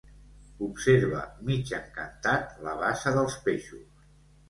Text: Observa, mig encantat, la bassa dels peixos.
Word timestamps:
Observa, 0.67 1.19
mig 1.51 1.75
encantat, 1.81 2.59
la 2.67 2.77
bassa 2.83 3.17
dels 3.21 3.41
peixos. 3.49 3.91